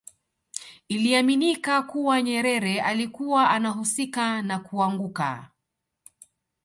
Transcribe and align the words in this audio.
Iliaminika 0.87 1.81
kuwa 1.81 2.21
Nyerere 2.21 2.81
alikuwa 2.81 3.49
anahusika 3.49 4.41
na 4.41 4.59
kuanguka 4.59 5.49